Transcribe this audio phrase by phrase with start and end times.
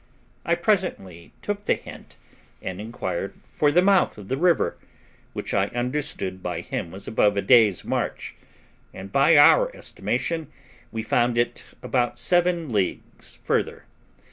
[0.43, 2.17] I presently took the hint,
[2.59, 4.75] and inquired for the mouth of the river,
[5.33, 8.33] which I understood by him was above a day's march,
[8.95, 10.51] and, by our estimation,
[10.91, 13.85] we found it about seven leagues further.